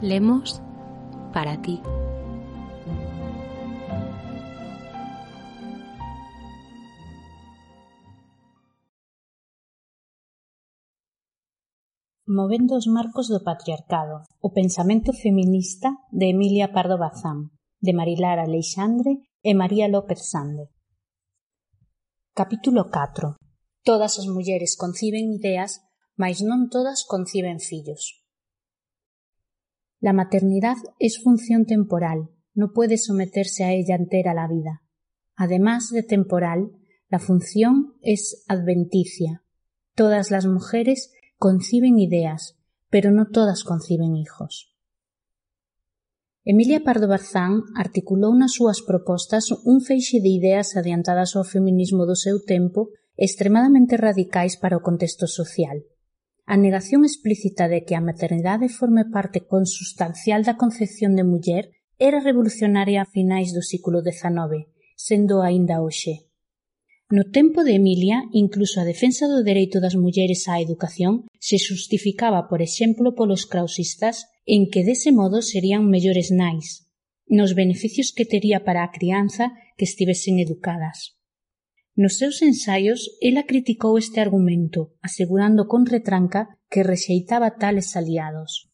[0.00, 0.62] Lemos
[1.34, 1.82] para ti.
[12.28, 17.50] Movendo os marcos do patriarcado, o pensamento feminista de Emilia Pardo Bazán,
[17.82, 20.70] de Marilar Aleixandre e María López Sande.
[22.38, 23.34] Capítulo 4.
[23.82, 25.82] Todas as mulleres conciben ideas,
[26.14, 28.27] mas non todas conciben fillos.
[30.00, 34.82] La maternidad es función temporal, no puede someterse a ella entera la vida.
[35.34, 36.70] Además de temporal,
[37.08, 39.42] la función es adventicia.
[39.94, 42.56] Todas las mujeres conciben ideas,
[42.90, 44.74] pero no todas conciben hijos.
[46.44, 52.16] Emilia Pardo Barzán articulou nas súas propostas un feixe de ideas adiantadas ao feminismo do
[52.16, 55.84] seu tempo extremadamente radicais para o contexto social.
[56.48, 61.64] A negación explícita de que a maternidade forme parte consustancial da concepción de muller
[62.00, 64.64] era revolucionaria a finais do século XIX,
[64.96, 66.24] sendo aínda hoxe.
[67.12, 72.48] No tempo de Emilia, incluso a defensa do dereito das mulleres á educación se xustificaba,
[72.48, 74.16] por exemplo, polos clausistas
[74.48, 76.88] en que dese modo serían mellores nais,
[77.28, 81.17] nos beneficios que tería para a crianza que estivesen educadas.
[81.98, 88.70] Nos seus ensaios ela criticou este argumento, asegurando con retranca que rexeitaba tales aliados.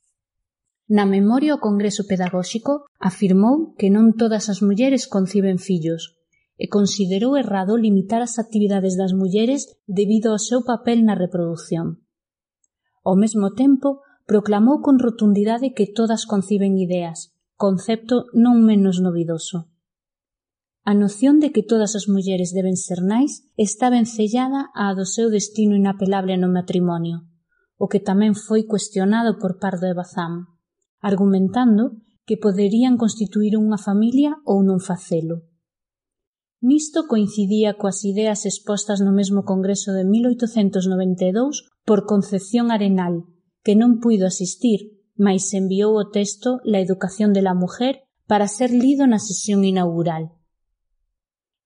[0.85, 6.21] Na memoria ao Congreso Pedagóxico afirmou que non todas as mulleres conciben fillos
[6.61, 12.05] e considerou errado limitar as actividades das mulleres debido ao seu papel na reprodución.
[13.09, 19.73] Ao mesmo tempo, proclamou con rotundidade que todas conciben ideas, concepto non menos novidoso.
[20.85, 25.33] A noción de que todas as mulleres deben ser nais está vencellada á do seu
[25.33, 27.25] destino inapelable no matrimonio,
[27.81, 30.45] o que tamén foi cuestionado por Pardo e Bazán,
[31.01, 35.49] argumentando que poderían constituir unha familia ou non facelo.
[36.61, 43.25] Nisto coincidía coas ideas expostas no mesmo Congreso de 1892 por Concepción Arenal,
[43.65, 48.69] que non puido asistir, mais enviou o texto La educación de la mujer para ser
[48.69, 50.44] lido na sesión inaugural.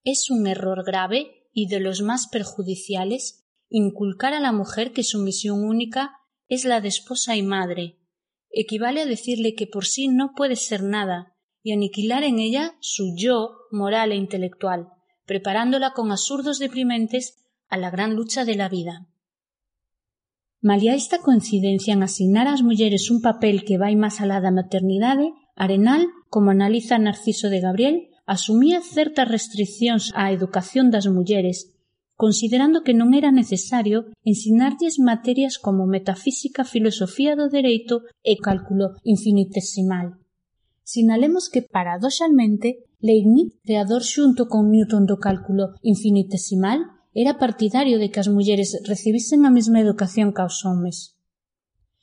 [0.03, 5.19] Es un error grave y de los más perjudiciales inculcar a la mujer que su
[5.19, 6.11] misión única
[6.47, 7.99] es la de esposa y madre.
[8.49, 13.13] Equivale a decirle que por sí no puede ser nada y aniquilar en ella su
[13.15, 14.87] yo moral e intelectual,
[15.25, 19.07] preparándola con absurdos deprimentes a la gran lucha de la vida.
[20.61, 25.31] Malia esta coincidencia en asignar ás mulleres un papel que vai máis alá da maternidade,
[25.55, 27.95] Arenal, como analiza Narciso de Gabriel,
[28.35, 31.57] asumía certas restricións á educación das mulleres,
[32.13, 40.21] considerando que non era necesario ensinarlles materias como metafísica, filosofía do dereito e cálculo infinitesimal.
[40.85, 46.79] Sinalemos que, paradoxalmente, Leibniz, creador xunto con Newton do cálculo infinitesimal,
[47.15, 51.17] era partidario de que as mulleres recibisen a mesma educación que os homes.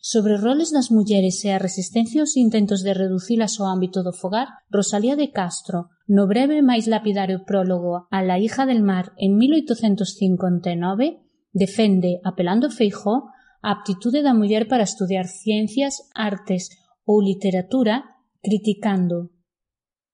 [0.00, 4.64] Sobre roles das mulleres e a resistencia aos intentos de reducilas ao ámbito do fogar,
[4.70, 11.21] Rosalía de Castro, no breve máis lapidario prólogo a La hija del mar en 1859,
[11.53, 13.31] defende, apelando Feijó,
[13.62, 16.71] a aptitude da muller para estudiar ciencias, artes
[17.05, 19.37] ou literatura criticando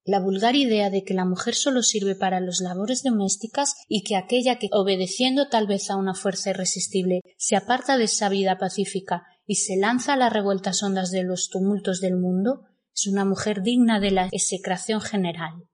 [0.04, 4.16] la vulgar idea de que la mujer solo sirve para las labores domésticas y que
[4.16, 9.22] aquella que, obedeciendo tal vez a una fuerza irresistible, se aparta de esa vida pacífica
[9.46, 13.62] y se lanza a las revueltas ondas de los tumultos del mundo, es una mujer
[13.62, 15.68] digna de la execración general.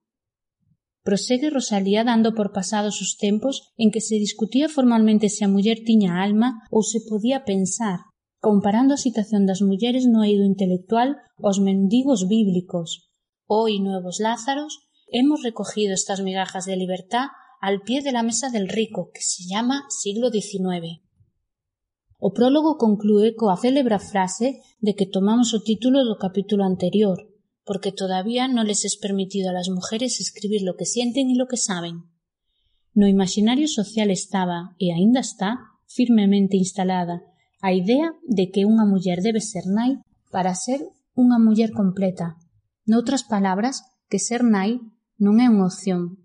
[1.08, 5.80] Prosegue Rosalía dando por pasados os tempos en que se discutía formalmente se a muller
[5.80, 8.12] tiña alma ou se podía pensar,
[8.44, 13.08] comparando a situación das mulleres no eido intelectual aos mendigos bíblicos.
[13.48, 18.68] Hoy, nuevos Lázaros, hemos recogido estas migajas de libertad al pie de la mesa del
[18.68, 21.00] rico, que se llama siglo XIX.
[22.20, 27.16] O prólogo conclúe coa célebra frase de que tomamos o título do capítulo anterior,
[27.68, 31.46] porque todavía no les es permitido a las mujeres escribir lo que sienten y lo
[31.46, 32.08] que saben.
[32.94, 37.20] No imaginario social estaba, e aínda está, firmemente instalada
[37.60, 39.98] a idea de que unha muller debe ser nai
[40.30, 40.80] para ser
[41.18, 42.38] unha muller completa.
[42.86, 44.78] Noutras palabras, que ser nai
[45.18, 46.22] non é unha opción.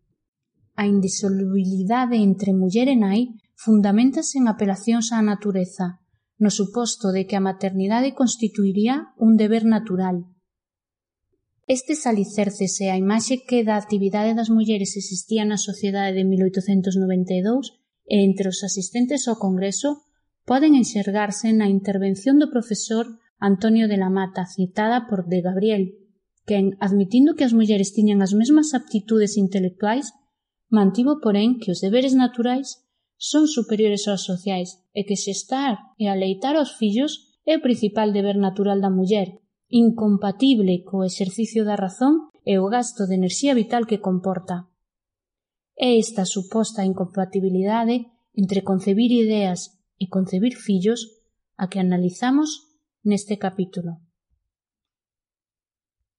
[0.77, 3.21] A indisolubilidade entre muller e nai
[3.57, 6.05] fundamentase en apelacións á natureza,
[6.37, 10.29] no suposto de que a maternidade constituiría un deber natural,
[11.65, 17.71] Estes alicerces e a imaxe que da actividade das mulleres existía na sociedade de 1892
[18.03, 20.03] e entre os asistentes ao Congreso
[20.43, 23.07] poden enxergarse na intervención do profesor
[23.39, 25.95] Antonio de la Mata, citada por De Gabriel,
[26.43, 30.11] quen, admitindo que as mulleres tiñan as mesmas aptitudes intelectuais,
[30.67, 32.83] mantivo, porén, que os deberes naturais
[33.15, 38.35] son superiores aos sociais e que xestar e aleitar aos fillos é o principal deber
[38.35, 39.42] natural da muller,
[39.73, 44.69] incompatible co exercicio da razón e o gasto de enerxía vital que comporta.
[45.73, 51.25] É esta suposta incompatibilidade entre concebir ideas e concebir fillos
[51.57, 52.69] a que analizamos
[53.01, 53.97] neste capítulo.